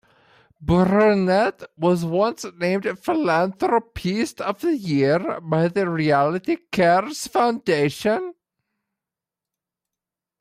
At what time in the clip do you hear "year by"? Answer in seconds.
4.75-5.67